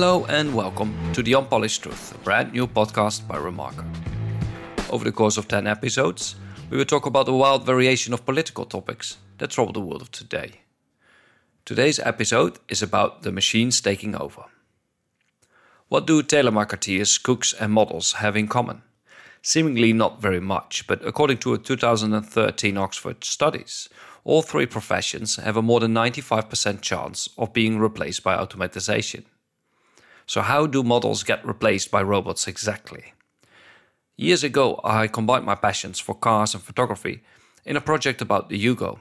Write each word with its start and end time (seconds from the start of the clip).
Hello 0.00 0.24
and 0.30 0.54
welcome 0.54 0.94
to 1.12 1.22
The 1.22 1.34
Unpolished 1.34 1.82
Truth, 1.82 2.14
a 2.14 2.18
brand 2.24 2.54
new 2.54 2.66
podcast 2.66 3.28
by 3.28 3.36
Remarker. 3.36 3.84
Over 4.88 5.04
the 5.04 5.12
course 5.12 5.36
of 5.36 5.46
10 5.46 5.66
episodes, 5.66 6.36
we 6.70 6.78
will 6.78 6.86
talk 6.86 7.04
about 7.04 7.28
a 7.28 7.34
wild 7.34 7.66
variation 7.66 8.14
of 8.14 8.24
political 8.24 8.64
topics 8.64 9.18
that 9.36 9.50
trouble 9.50 9.74
the 9.74 9.80
world 9.80 10.00
of 10.00 10.10
today. 10.10 10.62
Today's 11.66 11.98
episode 11.98 12.58
is 12.66 12.82
about 12.82 13.24
the 13.24 13.30
machines 13.30 13.82
taking 13.82 14.16
over. 14.16 14.44
What 15.88 16.06
do 16.06 16.22
telemarketeers, 16.22 17.22
cooks, 17.22 17.52
and 17.52 17.70
models 17.70 18.12
have 18.12 18.38
in 18.38 18.48
common? 18.48 18.80
Seemingly 19.42 19.92
not 19.92 20.22
very 20.22 20.40
much, 20.40 20.86
but 20.86 21.04
according 21.04 21.36
to 21.40 21.52
a 21.52 21.58
2013 21.58 22.78
Oxford 22.78 23.22
studies, 23.22 23.90
all 24.24 24.40
three 24.40 24.64
professions 24.64 25.36
have 25.36 25.58
a 25.58 25.62
more 25.62 25.80
than 25.80 25.92
95% 25.92 26.80
chance 26.80 27.28
of 27.36 27.52
being 27.52 27.78
replaced 27.78 28.22
by 28.22 28.34
automatization. 28.34 29.24
So, 30.30 30.42
how 30.42 30.68
do 30.68 30.84
models 30.84 31.24
get 31.24 31.44
replaced 31.44 31.90
by 31.90 32.02
robots 32.04 32.46
exactly? 32.46 33.14
Years 34.16 34.44
ago, 34.44 34.80
I 34.84 35.08
combined 35.08 35.44
my 35.44 35.56
passions 35.56 35.98
for 35.98 36.14
cars 36.14 36.54
and 36.54 36.62
photography 36.62 37.24
in 37.64 37.76
a 37.76 37.80
project 37.80 38.22
about 38.22 38.48
the 38.48 38.64
Yugo. 38.64 39.00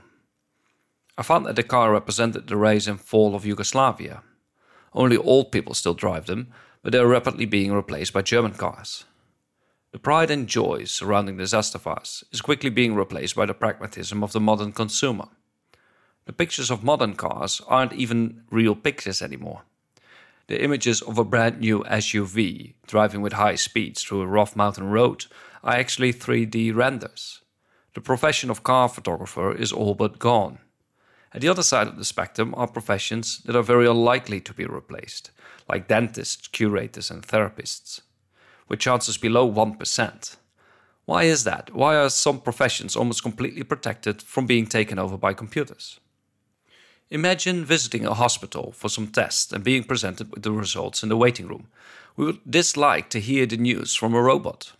I 1.19 1.21
found 1.21 1.45
that 1.45 1.55
the 1.55 1.61
car 1.61 1.91
represented 1.91 2.47
the 2.47 2.57
rise 2.57 2.87
and 2.87 2.99
fall 2.99 3.35
of 3.35 3.45
Yugoslavia. 3.45 4.23
Only 4.91 5.17
old 5.17 5.51
people 5.51 5.75
still 5.75 5.93
drive 5.93 6.25
them, 6.25 6.51
but 6.81 6.93
they 6.93 6.97
are 6.97 7.05
rapidly 7.05 7.45
being 7.45 7.73
replaced 7.73 8.11
by 8.11 8.23
German 8.23 8.55
cars. 8.55 9.05
The 9.91 9.99
pride 9.99 10.31
and 10.31 10.47
joy 10.47 10.85
surrounding 10.85 11.37
the 11.37 11.43
Zastavas 11.43 12.23
is 12.31 12.41
quickly 12.41 12.71
being 12.71 12.95
replaced 12.95 13.35
by 13.35 13.45
the 13.45 13.53
pragmatism 13.53 14.23
of 14.23 14.31
the 14.31 14.39
modern 14.39 14.71
consumer. 14.71 15.27
The 16.25 16.33
pictures 16.33 16.71
of 16.71 16.83
modern 16.83 17.13
cars 17.13 17.61
aren't 17.67 17.93
even 17.93 18.45
real 18.49 18.73
pictures 18.73 19.21
anymore. 19.21 19.61
The 20.49 20.63
images 20.63 21.03
of 21.03 21.19
a 21.19 21.23
brand 21.23 21.59
new 21.59 21.83
SUV 21.83 22.73
driving 22.87 23.21
with 23.21 23.33
high 23.33 23.53
speeds 23.53 24.01
through 24.01 24.21
a 24.21 24.25
rough 24.25 24.55
mountain 24.55 24.89
road 24.89 25.25
are 25.63 25.75
actually 25.75 26.11
3D 26.11 26.75
renders. 26.75 27.41
The 27.93 28.01
profession 28.01 28.49
of 28.49 28.63
car 28.63 28.89
photographer 28.89 29.53
is 29.55 29.71
all 29.71 29.93
but 29.93 30.17
gone. 30.17 30.57
At 31.35 31.41
the 31.41 31.49
other 31.49 31.61
side 31.61 31.85
of 31.87 31.97
the 31.97 32.03
spectrum 32.03 32.55
are 32.57 32.65
professions 32.65 33.43
that 33.43 33.55
are 33.55 33.61
very 33.61 33.85
unlikely 33.85 34.41
to 34.41 34.53
be 34.55 34.65
replaced, 34.65 35.29
like 35.69 35.87
dentists, 35.87 36.47
curators, 36.47 37.11
and 37.11 37.21
therapists 37.21 38.01
with 38.67 38.79
chances 38.79 39.19
below 39.19 39.47
1%. 39.47 40.35
Why 41.05 41.23
is 41.25 41.43
that? 41.43 41.75
Why 41.75 41.95
are 41.95 42.09
some 42.09 42.41
professions 42.41 42.95
almost 42.95 43.21
completely 43.21 43.61
protected 43.61 44.23
from 44.23 44.47
being 44.47 44.65
taken 44.65 44.97
over 44.97 45.15
by 45.15 45.33
computers? 45.33 45.99
Imagine 47.11 47.65
visiting 47.65 48.05
a 48.05 48.13
hospital 48.13 48.71
for 48.71 48.89
some 48.89 49.07
tests 49.07 49.51
and 49.51 49.63
being 49.63 49.83
presented 49.83 50.31
with 50.31 50.43
the 50.43 50.51
results 50.51 51.03
in 51.03 51.09
the 51.09 51.17
waiting 51.17 51.47
room. 51.47 51.67
We 52.15 52.25
would 52.25 52.39
dislike 52.49 53.09
to 53.09 53.19
hear 53.19 53.45
the 53.45 53.57
news 53.57 53.95
from 53.95 54.13
a 54.13 54.21
robot. 54.21 54.73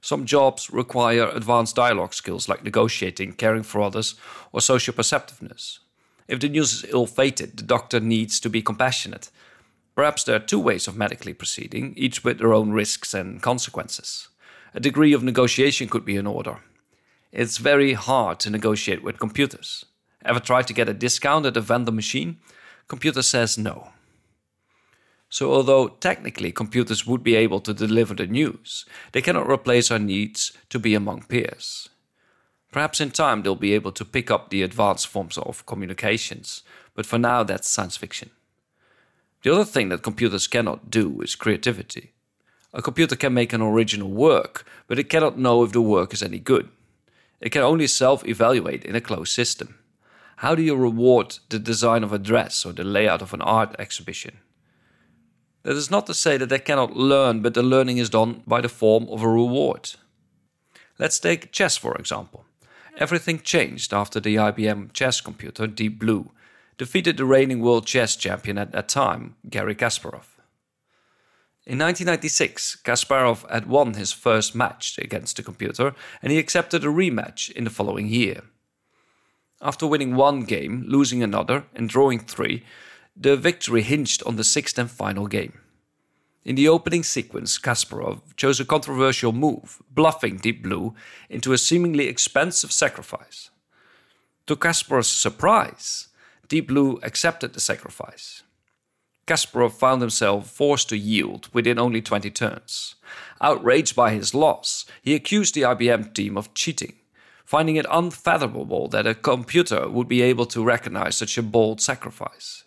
Some 0.00 0.26
jobs 0.26 0.70
require 0.70 1.28
advanced 1.28 1.76
dialogue 1.76 2.14
skills 2.14 2.48
like 2.48 2.64
negotiating, 2.64 3.32
caring 3.34 3.62
for 3.62 3.80
others, 3.80 4.14
or 4.52 4.60
social 4.60 4.94
perceptiveness. 4.94 5.80
If 6.28 6.40
the 6.40 6.48
news 6.48 6.72
is 6.72 6.90
ill 6.90 7.06
fated, 7.06 7.56
the 7.56 7.62
doctor 7.62 8.00
needs 8.00 8.40
to 8.40 8.50
be 8.50 8.62
compassionate 8.62 9.30
Perhaps 9.96 10.24
there 10.24 10.36
are 10.36 10.40
two 10.40 10.60
ways 10.60 10.86
of 10.86 10.96
medically 10.96 11.32
proceeding, 11.32 11.94
each 11.96 12.22
with 12.22 12.38
their 12.38 12.52
own 12.52 12.70
risks 12.70 13.14
and 13.14 13.40
consequences. 13.40 14.28
A 14.74 14.78
degree 14.78 15.14
of 15.14 15.22
negotiation 15.22 15.88
could 15.88 16.04
be 16.04 16.16
in 16.16 16.26
order. 16.26 16.58
It's 17.32 17.56
very 17.56 17.94
hard 17.94 18.38
to 18.40 18.50
negotiate 18.50 19.02
with 19.02 19.18
computers. 19.18 19.86
Ever 20.24 20.40
tried 20.40 20.66
to 20.68 20.72
get 20.72 20.88
a 20.88 20.94
discount 20.94 21.46
at 21.46 21.56
a 21.56 21.60
vendor 21.60 21.92
machine? 21.92 22.38
Computer 22.88 23.22
says 23.22 23.58
no. 23.58 23.88
So, 25.28 25.52
although 25.52 25.88
technically 25.88 26.52
computers 26.52 27.06
would 27.06 27.22
be 27.22 27.34
able 27.34 27.60
to 27.60 27.74
deliver 27.74 28.14
the 28.14 28.26
news, 28.26 28.84
they 29.12 29.20
cannot 29.20 29.50
replace 29.50 29.90
our 29.90 29.98
needs 29.98 30.52
to 30.70 30.78
be 30.78 30.94
among 30.94 31.24
peers. 31.24 31.88
Perhaps 32.70 33.00
in 33.00 33.10
time 33.10 33.42
they'll 33.42 33.54
be 33.54 33.72
able 33.72 33.92
to 33.92 34.04
pick 34.04 34.30
up 34.30 34.50
the 34.50 34.62
advanced 34.62 35.08
forms 35.08 35.38
of 35.38 35.66
communications, 35.66 36.62
but 36.94 37.06
for 37.06 37.18
now 37.18 37.42
that's 37.42 37.68
science 37.68 37.96
fiction. 37.96 38.30
The 39.42 39.52
other 39.52 39.64
thing 39.64 39.88
that 39.88 40.02
computers 40.02 40.46
cannot 40.46 40.90
do 40.90 41.20
is 41.22 41.34
creativity. 41.34 42.12
A 42.72 42.82
computer 42.82 43.16
can 43.16 43.32
make 43.32 43.52
an 43.52 43.62
original 43.62 44.10
work, 44.10 44.66
but 44.86 44.98
it 44.98 45.08
cannot 45.08 45.38
know 45.38 45.62
if 45.62 45.72
the 45.72 45.80
work 45.80 46.12
is 46.12 46.22
any 46.22 46.38
good. 46.38 46.68
It 47.40 47.50
can 47.50 47.62
only 47.62 47.86
self 47.86 48.26
evaluate 48.26 48.84
in 48.84 48.94
a 48.94 49.00
closed 49.00 49.32
system. 49.32 49.78
How 50.36 50.54
do 50.54 50.62
you 50.62 50.76
reward 50.76 51.38
the 51.48 51.58
design 51.58 52.04
of 52.04 52.12
a 52.12 52.18
dress 52.18 52.66
or 52.66 52.72
the 52.72 52.84
layout 52.84 53.22
of 53.22 53.32
an 53.32 53.40
art 53.40 53.74
exhibition? 53.78 54.38
That 55.62 55.76
is 55.76 55.90
not 55.90 56.06
to 56.06 56.14
say 56.14 56.36
that 56.36 56.48
they 56.48 56.58
cannot 56.58 56.96
learn, 56.96 57.40
but 57.40 57.54
the 57.54 57.62
learning 57.62 57.98
is 57.98 58.10
done 58.10 58.42
by 58.46 58.60
the 58.60 58.68
form 58.68 59.08
of 59.08 59.22
a 59.22 59.28
reward. 59.28 59.92
Let's 60.98 61.18
take 61.18 61.52
chess, 61.52 61.76
for 61.76 61.96
example. 61.96 62.44
Everything 62.98 63.40
changed 63.40 63.92
after 63.92 64.20
the 64.20 64.36
IBM 64.36 64.92
chess 64.92 65.20
computer 65.20 65.66
Deep 65.66 65.98
Blue 65.98 66.30
defeated 66.78 67.16
the 67.16 67.24
reigning 67.24 67.60
world 67.60 67.86
chess 67.86 68.14
champion 68.14 68.58
at 68.58 68.72
that 68.72 68.88
time, 68.88 69.36
Garry 69.48 69.74
Kasparov. 69.74 70.36
In 71.64 71.78
1996, 71.78 72.76
Kasparov 72.84 73.50
had 73.50 73.66
won 73.66 73.94
his 73.94 74.12
first 74.12 74.54
match 74.54 74.98
against 74.98 75.36
the 75.36 75.42
computer 75.42 75.94
and 76.22 76.30
he 76.30 76.38
accepted 76.38 76.84
a 76.84 76.88
rematch 76.88 77.50
in 77.50 77.64
the 77.64 77.70
following 77.70 78.06
year. 78.06 78.42
After 79.60 79.86
winning 79.86 80.14
one 80.14 80.40
game, 80.44 80.84
losing 80.86 81.22
another, 81.22 81.64
and 81.74 81.88
drawing 81.88 82.20
three, 82.20 82.62
the 83.16 83.36
victory 83.36 83.82
hinged 83.82 84.22
on 84.24 84.36
the 84.36 84.44
sixth 84.44 84.78
and 84.78 84.90
final 84.90 85.26
game. 85.26 85.60
In 86.44 86.54
the 86.54 86.68
opening 86.68 87.02
sequence, 87.02 87.58
Kasparov 87.58 88.20
chose 88.36 88.60
a 88.60 88.64
controversial 88.64 89.32
move, 89.32 89.82
bluffing 89.90 90.36
Deep 90.36 90.62
Blue 90.62 90.94
into 91.28 91.52
a 91.52 91.58
seemingly 91.58 92.06
expensive 92.06 92.70
sacrifice. 92.70 93.50
To 94.46 94.54
Kasparov's 94.54 95.08
surprise, 95.08 96.08
Deep 96.48 96.68
Blue 96.68 97.00
accepted 97.02 97.52
the 97.52 97.60
sacrifice. 97.60 98.44
Kasparov 99.26 99.72
found 99.72 100.02
himself 100.02 100.48
forced 100.48 100.88
to 100.90 100.96
yield 100.96 101.48
within 101.52 101.80
only 101.80 102.00
20 102.00 102.30
turns. 102.30 102.94
Outraged 103.40 103.96
by 103.96 104.12
his 104.12 104.32
loss, 104.32 104.86
he 105.02 105.14
accused 105.16 105.54
the 105.54 105.62
IBM 105.62 106.14
team 106.14 106.38
of 106.38 106.54
cheating, 106.54 106.94
finding 107.46 107.76
it 107.76 107.86
unfathomable 107.90 108.88
that 108.88 109.06
a 109.06 109.14
computer 109.14 109.88
would 109.88 110.08
be 110.08 110.20
able 110.20 110.46
to 110.46 110.64
recognize 110.64 111.16
such 111.16 111.38
a 111.38 111.42
bold 111.42 111.80
sacrifice. 111.80 112.64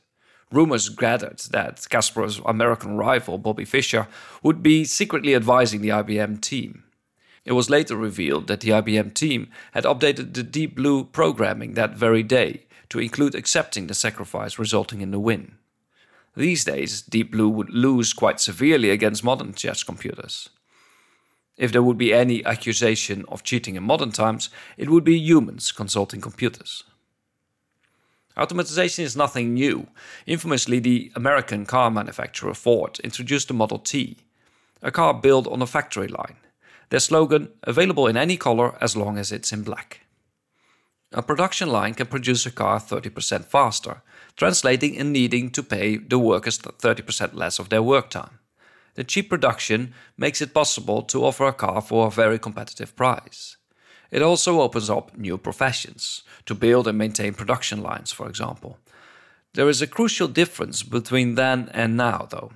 Rumors 0.52 0.90
gathered 0.90 1.40
that 1.52 1.86
Kasparov's 1.92 2.42
American 2.46 2.98
rival, 2.98 3.38
Bobby 3.38 3.66
Fischer, 3.66 4.08
would 4.42 4.64
be 4.64 4.86
secretly 4.86 5.36
advising 5.36 5.82
the 5.82 5.90
IBM 5.90 6.42
team. 6.42 6.86
It 7.46 7.52
was 7.52 7.70
later 7.70 7.96
revealed 7.96 8.48
that 8.48 8.62
the 8.62 8.70
IBM 8.70 9.14
team 9.14 9.50
had 9.74 9.84
updated 9.84 10.34
the 10.34 10.44
Deep 10.44 10.76
Blue 10.76 11.04
programming 11.04 11.74
that 11.74 11.96
very 11.98 12.24
day 12.24 12.66
to 12.90 13.00
include 13.00 13.36
accepting 13.36 13.88
the 13.88 13.94
sacrifice 13.94 14.58
resulting 14.58 15.02
in 15.02 15.12
the 15.12 15.20
win. 15.20 15.56
These 16.36 16.66
days, 16.66 17.02
Deep 17.02 17.32
Blue 17.32 17.50
would 17.50 17.70
lose 17.70 18.14
quite 18.14 18.40
severely 18.40 18.90
against 18.90 19.24
modern 19.24 19.54
chess 19.54 19.84
computers. 19.84 20.50
If 21.60 21.74
there 21.74 21.84
would 21.84 21.98
be 21.98 22.14
any 22.14 22.44
accusation 22.46 23.26
of 23.28 23.44
cheating 23.44 23.76
in 23.76 23.84
modern 23.84 24.12
times, 24.12 24.50
it 24.78 24.90
would 24.90 25.04
be 25.04 25.20
humans 25.20 25.74
consulting 25.74 26.22
computers. 26.22 26.86
Automatization 28.38 29.04
is 29.04 29.18
nothing 29.18 29.54
new. 29.54 29.88
Infamously, 30.26 30.80
the 30.80 31.12
American 31.16 31.66
car 31.66 31.92
manufacturer 31.92 32.54
Ford 32.54 32.98
introduced 33.02 33.50
the 33.50 33.54
Model 33.54 33.78
T, 33.78 34.16
a 34.82 34.90
car 34.90 35.14
built 35.14 35.48
on 35.48 35.62
a 35.62 35.68
factory 35.68 36.08
line. 36.08 36.38
Their 36.90 37.02
slogan, 37.02 37.50
available 37.64 38.08
in 38.08 38.16
any 38.16 38.38
color 38.38 38.78
as 38.82 38.96
long 38.96 39.18
as 39.18 39.34
it's 39.34 39.52
in 39.52 39.64
black. 39.64 40.06
A 41.12 41.22
production 41.22 41.68
line 41.68 41.94
can 41.94 42.08
produce 42.08 42.46
a 42.46 42.52
car 42.52 42.80
30% 42.80 43.44
faster, 43.44 44.02
translating 44.38 44.96
in 44.96 45.12
needing 45.12 45.50
to 45.50 45.62
pay 45.62 45.98
the 45.98 46.20
workers 46.20 46.58
30% 46.58 47.34
less 47.34 47.60
of 47.60 47.68
their 47.68 47.84
work 47.84 48.10
time. 48.10 48.39
The 48.96 49.04
cheap 49.04 49.30
production 49.30 49.94
makes 50.18 50.42
it 50.42 50.54
possible 50.54 51.02
to 51.04 51.24
offer 51.24 51.46
a 51.48 51.54
car 51.54 51.82
for 51.82 52.08
a 52.08 52.12
very 52.12 52.40
competitive 52.40 52.96
price. 52.96 53.58
It 54.12 54.22
also 54.22 54.62
opens 54.62 54.90
up 54.90 55.18
new 55.18 55.38
professions, 55.38 56.24
to 56.46 56.56
build 56.56 56.88
and 56.88 56.98
maintain 56.98 57.34
production 57.34 57.82
lines, 57.82 58.12
for 58.12 58.28
example. 58.28 58.80
There 59.54 59.70
is 59.70 59.82
a 59.82 59.88
crucial 59.88 60.28
difference 60.28 60.84
between 60.84 61.36
then 61.36 61.70
and 61.74 61.96
now, 61.96 62.28
though. 62.30 62.52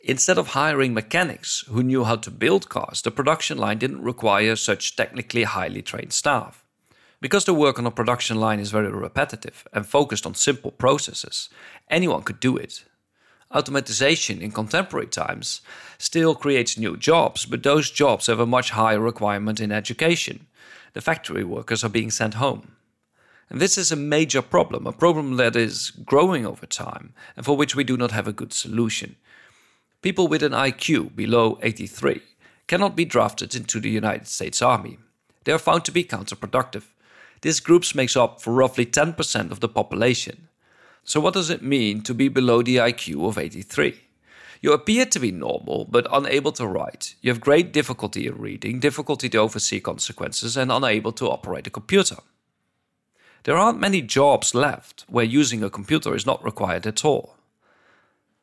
Instead 0.00 0.38
of 0.38 0.48
hiring 0.48 0.94
mechanics 0.94 1.64
who 1.68 1.82
knew 1.82 2.04
how 2.04 2.16
to 2.16 2.30
build 2.30 2.68
cars, 2.68 3.02
the 3.02 3.10
production 3.10 3.58
line 3.58 3.78
didn't 3.78 4.02
require 4.02 4.54
such 4.54 4.96
technically 4.96 5.42
highly 5.42 5.82
trained 5.82 6.12
staff. 6.12 6.64
Because 7.20 7.44
the 7.44 7.54
work 7.54 7.78
on 7.78 7.86
a 7.86 7.90
production 7.90 8.38
line 8.38 8.60
is 8.60 8.70
very 8.70 8.90
repetitive 8.90 9.66
and 9.72 9.86
focused 9.86 10.26
on 10.26 10.34
simple 10.34 10.70
processes, 10.70 11.48
anyone 11.90 12.22
could 12.22 12.38
do 12.38 12.56
it. 12.56 12.84
Automatization 13.52 14.40
in 14.40 14.50
contemporary 14.50 15.06
times 15.06 15.60
still 15.98 16.34
creates 16.34 16.76
new 16.76 16.96
jobs, 16.96 17.46
but 17.46 17.62
those 17.62 17.90
jobs 17.90 18.26
have 18.26 18.40
a 18.40 18.46
much 18.46 18.70
higher 18.70 19.00
requirement 19.00 19.60
in 19.60 19.70
education. 19.70 20.46
The 20.94 21.00
factory 21.00 21.44
workers 21.44 21.84
are 21.84 21.88
being 21.88 22.10
sent 22.10 22.34
home. 22.34 22.72
And 23.48 23.60
this 23.60 23.78
is 23.78 23.92
a 23.92 23.96
major 23.96 24.42
problem, 24.42 24.86
a 24.86 24.92
problem 24.92 25.36
that 25.36 25.54
is 25.54 25.90
growing 25.90 26.44
over 26.44 26.66
time 26.66 27.12
and 27.36 27.46
for 27.46 27.56
which 27.56 27.76
we 27.76 27.84
do 27.84 27.96
not 27.96 28.10
have 28.10 28.26
a 28.26 28.32
good 28.32 28.52
solution. 28.52 29.16
People 30.02 30.26
with 30.26 30.42
an 30.42 30.52
IQ 30.52 31.14
below 31.14 31.58
83 31.62 32.20
cannot 32.66 32.96
be 32.96 33.04
drafted 33.04 33.54
into 33.54 33.78
the 33.78 33.90
United 33.90 34.26
States 34.26 34.60
Army. 34.60 34.98
They 35.44 35.52
are 35.52 35.58
found 35.58 35.84
to 35.84 35.92
be 35.92 36.02
counterproductive. 36.02 36.84
This 37.42 37.60
group 37.60 37.84
makes 37.94 38.16
up 38.16 38.40
for 38.40 38.52
roughly 38.52 38.84
10% 38.84 39.52
of 39.52 39.60
the 39.60 39.68
population. 39.68 40.48
So, 41.06 41.20
what 41.20 41.34
does 41.34 41.50
it 41.50 41.62
mean 41.62 42.02
to 42.02 42.12
be 42.12 42.28
below 42.28 42.62
the 42.62 42.78
IQ 42.78 43.28
of 43.28 43.38
83? 43.38 44.00
You 44.60 44.72
appear 44.72 45.06
to 45.06 45.20
be 45.20 45.30
normal 45.30 45.86
but 45.88 46.08
unable 46.10 46.50
to 46.52 46.66
write. 46.66 47.14
You 47.22 47.30
have 47.30 47.40
great 47.40 47.72
difficulty 47.72 48.26
in 48.26 48.36
reading, 48.36 48.80
difficulty 48.80 49.28
to 49.28 49.38
oversee 49.38 49.78
consequences, 49.78 50.56
and 50.56 50.72
unable 50.72 51.12
to 51.12 51.30
operate 51.30 51.68
a 51.68 51.70
computer. 51.70 52.16
There 53.44 53.56
aren't 53.56 53.78
many 53.78 54.02
jobs 54.02 54.52
left 54.52 55.04
where 55.06 55.24
using 55.24 55.62
a 55.62 55.70
computer 55.70 56.16
is 56.16 56.26
not 56.26 56.44
required 56.44 56.88
at 56.88 57.04
all. 57.04 57.36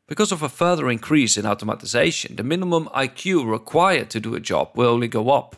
Because 0.07 0.31
of 0.31 0.42
a 0.42 0.48
further 0.48 0.89
increase 0.89 1.36
in 1.36 1.44
automatization, 1.44 2.38
the 2.38 2.44
minimum 2.44 2.88
IQ 2.95 3.45
required 3.45 4.09
to 4.12 4.21
do 4.21 4.36
a 4.36 4.39
job 4.39 4.69
will 4.74 4.88
only 4.88 5.09
go 5.09 5.31
up. 5.31 5.57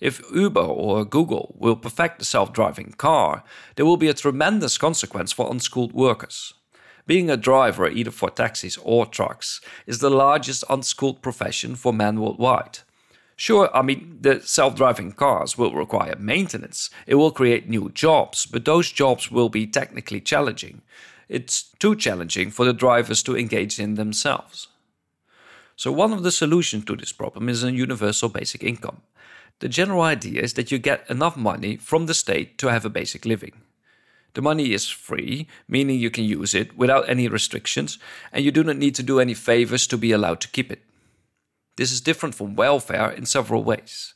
If 0.00 0.22
Uber 0.32 0.60
or 0.60 1.04
Google 1.04 1.54
will 1.58 1.76
perfect 1.76 2.18
the 2.18 2.24
self 2.24 2.52
driving 2.52 2.92
car, 2.92 3.42
there 3.76 3.86
will 3.86 3.96
be 3.96 4.08
a 4.08 4.14
tremendous 4.14 4.78
consequence 4.78 5.32
for 5.32 5.50
unschooled 5.50 5.92
workers. 5.92 6.54
Being 7.06 7.30
a 7.30 7.36
driver, 7.36 7.88
either 7.88 8.10
for 8.10 8.30
taxis 8.30 8.78
or 8.82 9.06
trucks, 9.06 9.60
is 9.86 9.98
the 9.98 10.10
largest 10.10 10.62
unschooled 10.68 11.22
profession 11.22 11.74
for 11.74 11.92
men 11.92 12.20
worldwide. 12.20 12.80
Sure, 13.34 13.70
I 13.74 13.82
mean, 13.82 14.18
the 14.20 14.40
self 14.40 14.76
driving 14.76 15.12
cars 15.12 15.56
will 15.56 15.72
require 15.72 16.16
maintenance, 16.18 16.90
it 17.06 17.14
will 17.14 17.30
create 17.30 17.68
new 17.68 17.90
jobs, 17.90 18.46
but 18.46 18.64
those 18.64 18.90
jobs 18.90 19.30
will 19.30 19.48
be 19.48 19.66
technically 19.66 20.20
challenging. 20.20 20.82
It's 21.28 21.62
too 21.78 21.94
challenging 21.94 22.50
for 22.50 22.64
the 22.64 22.72
drivers 22.72 23.22
to 23.24 23.36
engage 23.36 23.78
in 23.78 23.94
themselves. 23.94 24.68
So, 25.76 25.92
one 25.92 26.12
of 26.12 26.24
the 26.24 26.32
solutions 26.32 26.84
to 26.86 26.96
this 26.96 27.12
problem 27.12 27.48
is 27.48 27.62
a 27.62 27.70
universal 27.70 28.28
basic 28.28 28.64
income. 28.64 29.02
The 29.60 29.68
general 29.68 30.02
idea 30.02 30.42
is 30.42 30.54
that 30.54 30.70
you 30.70 30.78
get 30.78 31.08
enough 31.10 31.36
money 31.36 31.76
from 31.76 32.06
the 32.06 32.14
state 32.14 32.58
to 32.58 32.68
have 32.68 32.84
a 32.84 32.90
basic 32.90 33.24
living. 33.24 33.52
The 34.34 34.42
money 34.42 34.72
is 34.72 34.88
free, 34.88 35.48
meaning 35.66 35.98
you 35.98 36.10
can 36.10 36.24
use 36.24 36.54
it 36.54 36.76
without 36.78 37.08
any 37.08 37.26
restrictions, 37.26 37.98
and 38.32 38.44
you 38.44 38.52
do 38.52 38.62
not 38.62 38.76
need 38.76 38.94
to 38.94 39.02
do 39.02 39.18
any 39.18 39.34
favors 39.34 39.86
to 39.88 39.98
be 39.98 40.12
allowed 40.12 40.40
to 40.42 40.48
keep 40.48 40.70
it. 40.70 40.82
This 41.76 41.90
is 41.90 42.00
different 42.00 42.36
from 42.36 42.54
welfare 42.54 43.10
in 43.10 43.26
several 43.26 43.64
ways. 43.64 44.14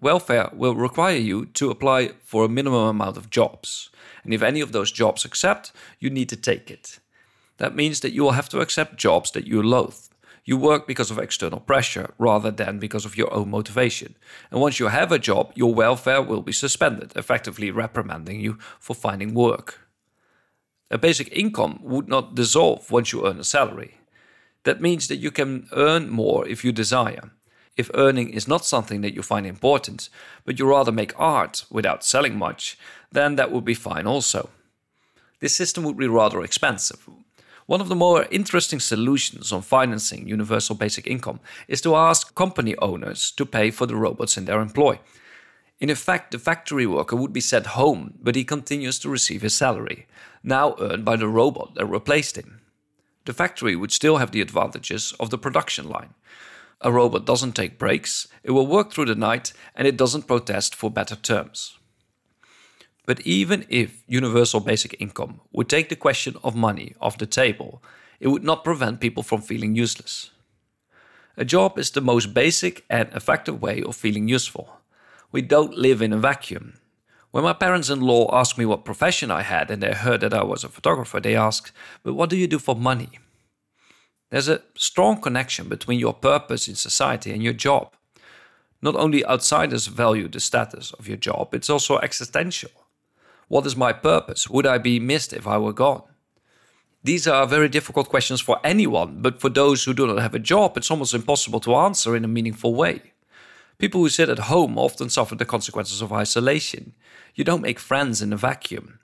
Welfare 0.00 0.50
will 0.52 0.76
require 0.76 1.16
you 1.16 1.46
to 1.46 1.70
apply 1.70 2.12
for 2.22 2.44
a 2.44 2.48
minimum 2.48 2.86
amount 2.86 3.16
of 3.16 3.30
jobs, 3.30 3.90
and 4.22 4.32
if 4.32 4.42
any 4.42 4.60
of 4.60 4.70
those 4.70 4.92
jobs 4.92 5.24
accept, 5.24 5.72
you 5.98 6.08
need 6.08 6.28
to 6.28 6.36
take 6.36 6.70
it. 6.70 7.00
That 7.56 7.74
means 7.74 7.98
that 8.00 8.12
you 8.12 8.22
will 8.22 8.32
have 8.32 8.48
to 8.50 8.60
accept 8.60 8.96
jobs 8.96 9.32
that 9.32 9.46
you 9.46 9.60
loathe. 9.60 10.07
You 10.48 10.56
work 10.56 10.86
because 10.86 11.10
of 11.10 11.18
external 11.18 11.60
pressure 11.60 12.14
rather 12.16 12.50
than 12.50 12.78
because 12.78 13.04
of 13.04 13.18
your 13.18 13.30
own 13.34 13.50
motivation. 13.50 14.16
And 14.50 14.62
once 14.62 14.80
you 14.80 14.86
have 14.86 15.12
a 15.12 15.18
job, 15.18 15.52
your 15.54 15.74
welfare 15.74 16.22
will 16.22 16.40
be 16.40 16.52
suspended, 16.54 17.12
effectively 17.14 17.70
reprimanding 17.70 18.40
you 18.40 18.56
for 18.80 18.94
finding 18.94 19.34
work. 19.34 19.86
A 20.90 20.96
basic 20.96 21.30
income 21.36 21.80
would 21.82 22.08
not 22.08 22.34
dissolve 22.34 22.90
once 22.90 23.12
you 23.12 23.26
earn 23.26 23.38
a 23.38 23.44
salary. 23.44 23.98
That 24.64 24.80
means 24.80 25.08
that 25.08 25.18
you 25.18 25.30
can 25.30 25.68
earn 25.72 26.08
more 26.08 26.48
if 26.48 26.64
you 26.64 26.72
desire. 26.72 27.30
If 27.76 27.90
earning 27.92 28.30
is 28.30 28.48
not 28.48 28.64
something 28.64 29.02
that 29.02 29.12
you 29.12 29.20
find 29.20 29.46
important, 29.46 30.08
but 30.46 30.58
you 30.58 30.66
rather 30.66 30.92
make 30.92 31.12
art 31.20 31.66
without 31.70 32.02
selling 32.02 32.38
much, 32.38 32.78
then 33.12 33.36
that 33.36 33.52
would 33.52 33.66
be 33.66 33.74
fine 33.74 34.06
also. 34.06 34.48
This 35.40 35.54
system 35.54 35.84
would 35.84 35.98
be 35.98 36.08
rather 36.08 36.40
expensive, 36.40 37.06
one 37.68 37.82
of 37.82 37.90
the 37.90 37.94
more 37.94 38.26
interesting 38.30 38.80
solutions 38.80 39.52
on 39.52 39.60
financing 39.60 40.26
universal 40.26 40.74
basic 40.74 41.06
income 41.06 41.38
is 41.68 41.82
to 41.82 41.94
ask 41.94 42.34
company 42.34 42.74
owners 42.78 43.30
to 43.32 43.44
pay 43.44 43.70
for 43.70 43.84
the 43.84 43.94
robots 43.94 44.38
in 44.38 44.46
their 44.46 44.62
employ. 44.62 44.98
In 45.78 45.90
effect, 45.90 46.30
the 46.30 46.38
factory 46.38 46.86
worker 46.86 47.14
would 47.14 47.34
be 47.34 47.42
sent 47.42 47.66
home, 47.66 48.14
but 48.22 48.36
he 48.36 48.42
continues 48.42 48.98
to 49.00 49.10
receive 49.10 49.42
his 49.42 49.54
salary, 49.54 50.06
now 50.42 50.76
earned 50.80 51.04
by 51.04 51.16
the 51.16 51.28
robot 51.28 51.74
that 51.74 51.84
replaced 51.84 52.38
him. 52.38 52.62
The 53.26 53.34
factory 53.34 53.76
would 53.76 53.92
still 53.92 54.16
have 54.16 54.30
the 54.30 54.40
advantages 54.40 55.12
of 55.20 55.28
the 55.28 55.36
production 55.36 55.90
line. 55.90 56.14
A 56.80 56.90
robot 56.90 57.26
doesn't 57.26 57.52
take 57.52 57.78
breaks, 57.78 58.28
it 58.42 58.52
will 58.52 58.66
work 58.66 58.94
through 58.94 59.04
the 59.04 59.14
night, 59.14 59.52
and 59.74 59.86
it 59.86 59.98
doesn't 59.98 60.26
protest 60.26 60.74
for 60.74 60.90
better 60.90 61.16
terms. 61.16 61.77
But 63.08 63.22
even 63.22 63.64
if 63.70 64.04
universal 64.06 64.60
basic 64.60 64.94
income 65.00 65.40
would 65.50 65.70
take 65.70 65.88
the 65.88 65.96
question 65.96 66.36
of 66.44 66.54
money 66.54 66.94
off 67.00 67.16
the 67.16 67.24
table, 67.24 67.82
it 68.20 68.28
would 68.28 68.44
not 68.44 68.64
prevent 68.64 69.00
people 69.00 69.22
from 69.22 69.40
feeling 69.40 69.74
useless. 69.74 70.30
A 71.38 71.44
job 71.46 71.78
is 71.78 71.90
the 71.90 72.02
most 72.02 72.34
basic 72.34 72.84
and 72.90 73.08
effective 73.14 73.62
way 73.62 73.82
of 73.82 73.96
feeling 73.96 74.28
useful. 74.28 74.80
We 75.32 75.40
don't 75.40 75.74
live 75.74 76.02
in 76.02 76.12
a 76.12 76.18
vacuum. 76.18 76.74
When 77.30 77.44
my 77.44 77.54
parents 77.54 77.88
in 77.88 78.02
law 78.02 78.28
asked 78.30 78.58
me 78.58 78.66
what 78.66 78.84
profession 78.84 79.30
I 79.30 79.40
had 79.40 79.70
and 79.70 79.82
they 79.82 79.94
heard 79.94 80.20
that 80.20 80.34
I 80.34 80.44
was 80.44 80.62
a 80.62 80.68
photographer, 80.68 81.18
they 81.18 81.34
asked, 81.34 81.72
But 82.02 82.12
what 82.12 82.28
do 82.28 82.36
you 82.36 82.46
do 82.46 82.58
for 82.58 82.76
money? 82.76 83.08
There's 84.30 84.50
a 84.50 84.60
strong 84.76 85.22
connection 85.22 85.70
between 85.70 85.98
your 85.98 86.12
purpose 86.12 86.68
in 86.68 86.74
society 86.74 87.32
and 87.32 87.42
your 87.42 87.54
job. 87.54 87.94
Not 88.82 88.96
only 88.96 89.24
outsiders 89.24 89.86
value 89.86 90.28
the 90.28 90.40
status 90.40 90.92
of 90.92 91.08
your 91.08 91.16
job, 91.16 91.54
it's 91.54 91.70
also 91.70 91.96
existential. 92.00 92.70
What 93.48 93.66
is 93.66 93.76
my 93.76 93.92
purpose? 93.92 94.48
Would 94.48 94.66
I 94.66 94.78
be 94.78 95.00
missed 95.00 95.32
if 95.32 95.46
I 95.46 95.58
were 95.58 95.72
gone? 95.72 96.02
These 97.02 97.26
are 97.26 97.46
very 97.46 97.68
difficult 97.68 98.08
questions 98.10 98.40
for 98.40 98.60
anyone, 98.62 99.22
but 99.22 99.40
for 99.40 99.48
those 99.48 99.84
who 99.84 99.94
do 99.94 100.06
not 100.06 100.18
have 100.18 100.34
a 100.34 100.38
job, 100.38 100.76
it's 100.76 100.90
almost 100.90 101.14
impossible 101.14 101.60
to 101.60 101.74
answer 101.74 102.14
in 102.14 102.24
a 102.24 102.28
meaningful 102.28 102.74
way. 102.74 103.14
People 103.78 104.00
who 104.00 104.08
sit 104.08 104.28
at 104.28 104.50
home 104.50 104.76
often 104.76 105.08
suffer 105.08 105.34
the 105.34 105.44
consequences 105.44 106.02
of 106.02 106.12
isolation. 106.12 106.92
You 107.34 107.44
don't 107.44 107.62
make 107.62 107.78
friends 107.78 108.20
in 108.20 108.32
a 108.32 108.36
vacuum. 108.36 108.98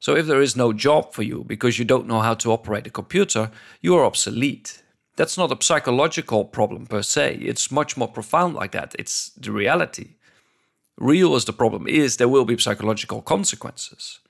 So, 0.00 0.16
if 0.16 0.26
there 0.26 0.40
is 0.40 0.56
no 0.56 0.72
job 0.72 1.12
for 1.12 1.22
you 1.22 1.44
because 1.44 1.78
you 1.78 1.84
don't 1.84 2.08
know 2.08 2.20
how 2.20 2.34
to 2.34 2.52
operate 2.52 2.86
a 2.86 2.90
computer, 2.90 3.50
you 3.80 3.94
are 3.96 4.04
obsolete. 4.04 4.82
That's 5.16 5.38
not 5.38 5.52
a 5.52 5.64
psychological 5.64 6.44
problem 6.44 6.86
per 6.86 7.02
se, 7.02 7.36
it's 7.40 7.70
much 7.70 7.96
more 7.96 8.08
profound 8.08 8.54
like 8.54 8.72
that. 8.72 8.94
It's 8.98 9.30
the 9.30 9.52
reality 9.52 10.16
real 10.96 11.34
as 11.34 11.44
the 11.44 11.52
problem 11.52 11.86
is, 11.86 12.16
there 12.16 12.28
will 12.28 12.44
be 12.44 12.58
psychological 12.58 13.22
consequences. 13.22 14.20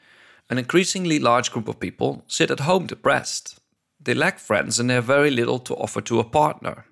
An 0.48 0.58
increasingly 0.58 1.18
large 1.18 1.50
group 1.50 1.68
of 1.68 1.80
people 1.80 2.24
sit 2.26 2.50
at 2.50 2.60
home 2.60 2.86
depressed. 2.86 3.58
They 4.00 4.14
lack 4.14 4.38
friends 4.38 4.78
and 4.78 4.88
they 4.88 4.94
have 4.94 5.04
very 5.04 5.30
little 5.30 5.58
to 5.60 5.74
offer 5.74 6.00
to 6.02 6.20
a 6.20 6.24
partner. 6.24 6.86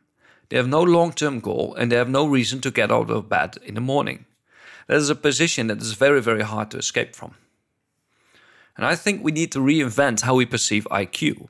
They 0.48 0.56
have 0.56 0.68
no 0.68 0.82
long 0.82 1.12
term 1.12 1.40
goal 1.40 1.74
and 1.78 1.90
they 1.90 1.96
have 1.96 2.08
no 2.08 2.26
reason 2.26 2.60
to 2.62 2.70
get 2.70 2.90
out 2.90 3.10
of 3.10 3.28
bed 3.28 3.58
in 3.64 3.74
the 3.74 3.80
morning. 3.80 4.26
That 4.86 4.96
is 4.96 5.10
a 5.10 5.14
position 5.14 5.68
that 5.68 5.80
is 5.80 5.94
very, 5.94 6.20
very 6.20 6.42
hard 6.42 6.70
to 6.72 6.78
escape 6.78 7.14
from. 7.14 7.34
And 8.76 8.84
I 8.84 8.96
think 8.96 9.22
we 9.22 9.32
need 9.32 9.52
to 9.52 9.60
reinvent 9.60 10.22
how 10.22 10.34
we 10.34 10.46
perceive 10.46 10.86
IQ. 10.90 11.48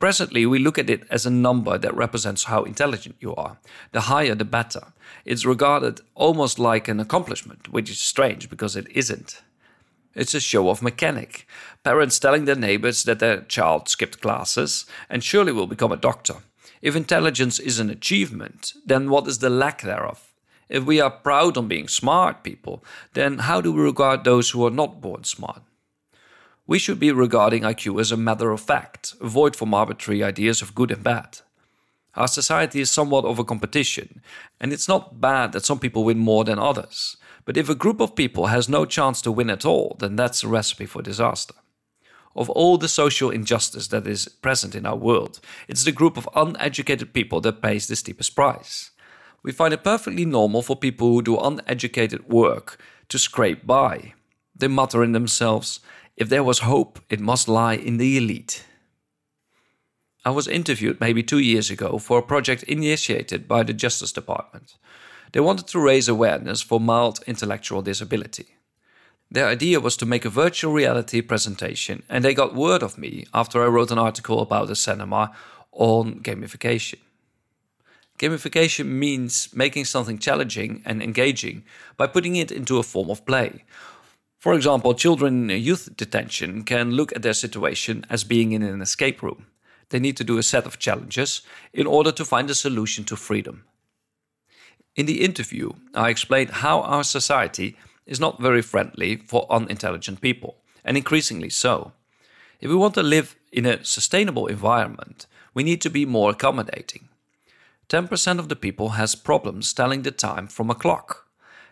Presently, 0.00 0.46
we 0.46 0.58
look 0.58 0.78
at 0.78 0.88
it 0.88 1.02
as 1.10 1.26
a 1.26 1.30
number 1.30 1.76
that 1.76 1.94
represents 1.94 2.44
how 2.44 2.64
intelligent 2.64 3.16
you 3.20 3.34
are. 3.34 3.58
The 3.92 4.02
higher, 4.02 4.34
the 4.34 4.46
better. 4.46 4.94
It's 5.26 5.44
regarded 5.44 6.00
almost 6.14 6.58
like 6.58 6.88
an 6.88 6.98
accomplishment, 6.98 7.70
which 7.70 7.90
is 7.90 8.00
strange 8.00 8.48
because 8.48 8.76
it 8.76 8.88
isn't. 8.92 9.42
It's 10.14 10.34
a 10.34 10.40
show 10.40 10.70
off 10.70 10.80
mechanic. 10.80 11.46
Parents 11.84 12.18
telling 12.18 12.46
their 12.46 12.56
neighbors 12.56 13.04
that 13.04 13.18
their 13.18 13.42
child 13.42 13.90
skipped 13.90 14.22
classes 14.22 14.86
and 15.10 15.22
surely 15.22 15.52
will 15.52 15.66
become 15.66 15.92
a 15.92 15.98
doctor. 15.98 16.36
If 16.80 16.96
intelligence 16.96 17.58
is 17.58 17.78
an 17.78 17.90
achievement, 17.90 18.72
then 18.86 19.10
what 19.10 19.28
is 19.28 19.40
the 19.40 19.50
lack 19.50 19.82
thereof? 19.82 20.32
If 20.70 20.84
we 20.84 20.98
are 20.98 21.10
proud 21.10 21.58
on 21.58 21.68
being 21.68 21.88
smart 21.88 22.42
people, 22.42 22.82
then 23.12 23.40
how 23.40 23.60
do 23.60 23.70
we 23.70 23.82
regard 23.82 24.24
those 24.24 24.50
who 24.50 24.66
are 24.66 24.70
not 24.70 25.02
born 25.02 25.24
smart? 25.24 25.60
We 26.66 26.78
should 26.78 27.00
be 27.00 27.12
regarding 27.12 27.62
IQ 27.62 28.00
as 28.00 28.12
a 28.12 28.16
matter 28.16 28.50
of 28.50 28.60
fact, 28.60 29.14
void 29.20 29.56
from 29.56 29.74
arbitrary 29.74 30.22
ideas 30.22 30.62
of 30.62 30.74
good 30.74 30.90
and 30.90 31.02
bad. 31.02 31.38
Our 32.14 32.28
society 32.28 32.80
is 32.80 32.90
somewhat 32.90 33.24
of 33.24 33.38
a 33.38 33.44
competition, 33.44 34.20
and 34.60 34.72
it's 34.72 34.88
not 34.88 35.20
bad 35.20 35.52
that 35.52 35.64
some 35.64 35.78
people 35.78 36.04
win 36.04 36.18
more 36.18 36.44
than 36.44 36.58
others. 36.58 37.16
But 37.44 37.56
if 37.56 37.68
a 37.68 37.74
group 37.74 38.00
of 38.00 38.16
people 38.16 38.46
has 38.46 38.68
no 38.68 38.84
chance 38.84 39.22
to 39.22 39.32
win 39.32 39.50
at 39.50 39.64
all, 39.64 39.96
then 39.98 40.16
that's 40.16 40.42
a 40.42 40.48
recipe 40.48 40.86
for 40.86 41.02
disaster. 41.02 41.54
Of 42.36 42.48
all 42.50 42.78
the 42.78 42.88
social 42.88 43.30
injustice 43.30 43.88
that 43.88 44.06
is 44.06 44.28
present 44.28 44.74
in 44.74 44.86
our 44.86 44.96
world, 44.96 45.40
it's 45.66 45.84
the 45.84 45.92
group 45.92 46.16
of 46.16 46.28
uneducated 46.36 47.12
people 47.12 47.40
that 47.40 47.62
pays 47.62 47.86
the 47.86 47.96
steepest 47.96 48.36
price. 48.36 48.90
We 49.42 49.52
find 49.52 49.72
it 49.74 49.82
perfectly 49.82 50.24
normal 50.24 50.62
for 50.62 50.76
people 50.76 51.08
who 51.08 51.22
do 51.22 51.38
uneducated 51.38 52.28
work 52.28 52.78
to 53.08 53.18
scrape 53.18 53.66
by. 53.66 54.14
They 54.54 54.68
mutter 54.68 55.02
in 55.02 55.12
themselves, 55.12 55.80
if 56.20 56.28
there 56.28 56.44
was 56.44 56.60
hope, 56.60 57.00
it 57.08 57.18
must 57.18 57.48
lie 57.48 57.74
in 57.74 57.96
the 57.96 58.18
elite. 58.18 58.64
I 60.22 60.30
was 60.30 60.46
interviewed 60.46 61.00
maybe 61.00 61.22
two 61.22 61.38
years 61.38 61.70
ago 61.70 61.98
for 61.98 62.18
a 62.18 62.22
project 62.22 62.62
initiated 62.64 63.48
by 63.48 63.62
the 63.62 63.72
Justice 63.72 64.12
Department. 64.12 64.76
They 65.32 65.40
wanted 65.40 65.66
to 65.68 65.80
raise 65.80 66.08
awareness 66.08 66.60
for 66.60 66.78
mild 66.78 67.20
intellectual 67.26 67.80
disability. 67.80 68.48
Their 69.30 69.46
idea 69.46 69.80
was 69.80 69.96
to 69.96 70.06
make 70.06 70.26
a 70.26 70.30
virtual 70.44 70.74
reality 70.74 71.22
presentation, 71.22 72.02
and 72.10 72.22
they 72.22 72.34
got 72.34 72.54
word 72.54 72.82
of 72.82 72.98
me 72.98 73.26
after 73.32 73.62
I 73.62 73.68
wrote 73.68 73.90
an 73.90 73.98
article 73.98 74.40
about 74.42 74.68
a 74.68 74.76
cinema 74.76 75.32
on 75.72 76.20
gamification. 76.20 76.98
Gamification 78.18 78.86
means 78.86 79.48
making 79.54 79.86
something 79.86 80.18
challenging 80.18 80.82
and 80.84 81.02
engaging 81.02 81.64
by 81.96 82.06
putting 82.06 82.36
it 82.36 82.52
into 82.52 82.76
a 82.76 82.82
form 82.82 83.08
of 83.08 83.24
play. 83.24 83.64
For 84.40 84.54
example, 84.54 84.94
children 84.94 85.50
in 85.50 85.62
youth 85.62 85.94
detention 85.96 86.64
can 86.64 86.92
look 86.92 87.14
at 87.14 87.20
their 87.20 87.34
situation 87.34 88.06
as 88.08 88.24
being 88.24 88.52
in 88.52 88.62
an 88.62 88.80
escape 88.80 89.22
room. 89.22 89.48
They 89.90 90.00
need 90.00 90.16
to 90.16 90.24
do 90.24 90.38
a 90.38 90.42
set 90.42 90.64
of 90.64 90.78
challenges 90.78 91.42
in 91.74 91.86
order 91.86 92.10
to 92.12 92.24
find 92.24 92.48
a 92.48 92.54
solution 92.54 93.04
to 93.04 93.16
freedom. 93.16 93.64
In 94.96 95.04
the 95.04 95.22
interview, 95.22 95.72
I 95.94 96.08
explained 96.08 96.50
how 96.50 96.80
our 96.80 97.04
society 97.04 97.76
is 98.06 98.18
not 98.18 98.40
very 98.40 98.62
friendly 98.62 99.16
for 99.16 99.46
unintelligent 99.50 100.22
people, 100.22 100.56
and 100.86 100.96
increasingly 100.96 101.50
so. 101.50 101.92
If 102.60 102.70
we 102.70 102.76
want 102.76 102.94
to 102.94 103.02
live 103.02 103.36
in 103.52 103.66
a 103.66 103.84
sustainable 103.84 104.46
environment, 104.46 105.26
we 105.52 105.62
need 105.62 105.82
to 105.82 105.90
be 105.90 106.06
more 106.06 106.30
accommodating. 106.30 107.08
10% 107.90 108.38
of 108.38 108.48
the 108.48 108.56
people 108.56 108.90
has 108.90 109.14
problems 109.14 109.74
telling 109.74 110.00
the 110.00 110.10
time 110.10 110.46
from 110.46 110.70
a 110.70 110.74
clock. 110.74 111.26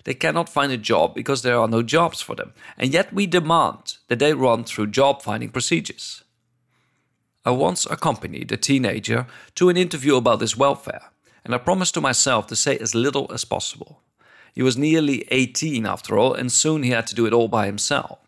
They 0.04 0.14
cannot 0.14 0.48
find 0.48 0.72
a 0.72 0.76
job 0.76 1.14
because 1.14 1.42
there 1.42 1.58
are 1.58 1.68
no 1.68 1.82
jobs 1.82 2.20
for 2.20 2.34
them, 2.34 2.52
and 2.76 2.92
yet 2.92 3.12
we 3.12 3.26
demand 3.26 3.98
that 4.08 4.18
they 4.18 4.32
run 4.32 4.64
through 4.64 4.88
job 4.88 5.22
finding 5.22 5.50
procedures. 5.50 6.24
I 7.44 7.50
once 7.50 7.86
accompanied 7.86 8.52
a 8.52 8.56
teenager 8.56 9.26
to 9.54 9.68
an 9.68 9.76
interview 9.76 10.16
about 10.16 10.40
his 10.40 10.56
welfare, 10.56 11.10
and 11.44 11.54
I 11.54 11.58
promised 11.58 11.94
to 11.94 12.00
myself 12.00 12.46
to 12.48 12.56
say 12.56 12.76
as 12.78 12.94
little 12.94 13.30
as 13.32 13.44
possible. 13.44 14.02
He 14.54 14.62
was 14.62 14.76
nearly 14.76 15.24
18 15.30 15.86
after 15.86 16.18
all, 16.18 16.34
and 16.34 16.50
soon 16.50 16.82
he 16.82 16.90
had 16.90 17.06
to 17.06 17.14
do 17.14 17.26
it 17.26 17.32
all 17.32 17.48
by 17.48 17.66
himself. 17.66 18.18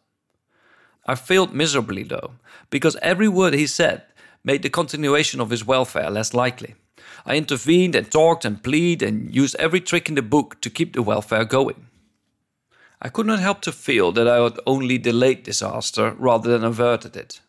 I 1.07 1.15
failed 1.17 1.55
miserably 1.55 2.03
though, 2.03 2.33
because 2.71 2.97
every 3.03 3.29
word 3.29 3.55
he 3.55 3.67
said 3.67 4.05
made 4.45 4.63
the 4.63 4.71
continuation 4.71 5.41
of 5.41 5.51
his 5.51 5.67
welfare 5.67 6.09
less 6.11 6.33
likely. 6.33 6.77
I 7.27 7.37
intervened 7.37 7.95
and 7.95 8.11
talked 8.11 8.45
and 8.45 8.63
pleaded 8.63 9.09
and 9.09 9.35
used 9.35 9.57
every 9.57 9.81
trick 9.81 10.09
in 10.09 10.15
the 10.15 10.23
book 10.23 10.61
to 10.61 10.71
keep 10.71 10.95
the 10.95 11.03
welfare 11.03 11.45
going. 11.45 11.87
I 13.03 13.09
could 13.09 13.27
not 13.27 13.41
help 13.41 13.63
to 13.63 13.73
feel 13.73 14.13
that 14.13 14.29
I 14.29 14.43
had 14.43 14.59
only 14.67 14.99
delayed 14.99 15.43
disaster 15.43 16.15
rather 16.19 16.51
than 16.51 16.65
averted 16.65 17.17
it. 17.17 17.41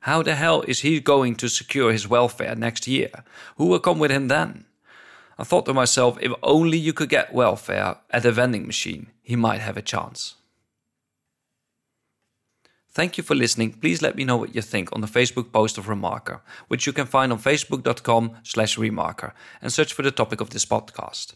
How 0.00 0.22
the 0.22 0.34
hell 0.34 0.62
is 0.62 0.80
he 0.80 1.00
going 1.00 1.34
to 1.36 1.48
secure 1.48 1.92
his 1.92 2.08
welfare 2.08 2.54
next 2.54 2.86
year? 2.86 3.10
Who 3.56 3.66
will 3.66 3.80
come 3.80 3.98
with 3.98 4.10
him 4.10 4.28
then? 4.28 4.64
I 5.38 5.44
thought 5.44 5.66
to 5.66 5.74
myself, 5.74 6.16
if 6.20 6.32
only 6.42 6.78
you 6.78 6.92
could 6.92 7.10
get 7.10 7.34
welfare 7.34 7.96
at 8.10 8.24
a 8.24 8.32
vending 8.32 8.66
machine, 8.66 9.08
he 9.22 9.36
might 9.36 9.60
have 9.60 9.76
a 9.76 9.82
chance. 9.82 10.36
Thank 12.96 13.18
you 13.18 13.22
for 13.22 13.34
listening. 13.34 13.74
Please 13.74 14.00
let 14.00 14.16
me 14.16 14.24
know 14.24 14.38
what 14.38 14.54
you 14.54 14.62
think 14.62 14.88
on 14.90 15.02
the 15.02 15.06
Facebook 15.06 15.52
post 15.52 15.76
of 15.76 15.84
Remarker, 15.84 16.40
which 16.68 16.86
you 16.86 16.94
can 16.94 17.04
find 17.04 17.30
on 17.30 17.38
facebook.com 17.38 18.38
slash 18.42 18.78
remarker 18.78 19.32
and 19.60 19.70
search 19.70 19.92
for 19.92 20.00
the 20.00 20.10
topic 20.10 20.40
of 20.40 20.48
this 20.48 20.64
podcast. 20.64 21.34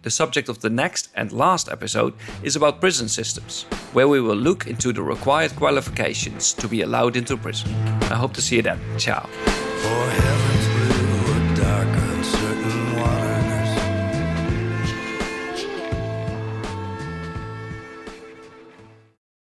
The 0.00 0.10
subject 0.10 0.48
of 0.48 0.62
the 0.62 0.70
next 0.70 1.10
and 1.14 1.30
last 1.30 1.68
episode 1.68 2.14
is 2.42 2.56
about 2.56 2.80
prison 2.80 3.06
systems, 3.06 3.64
where 3.92 4.08
we 4.08 4.22
will 4.22 4.34
look 4.34 4.66
into 4.66 4.94
the 4.94 5.02
required 5.02 5.54
qualifications 5.56 6.54
to 6.54 6.66
be 6.66 6.80
allowed 6.80 7.16
into 7.16 7.36
prison. 7.36 7.70
I 8.10 8.14
hope 8.14 8.32
to 8.32 8.40
see 8.40 8.56
you 8.56 8.62
then. 8.62 8.80
Ciao. 8.96 9.28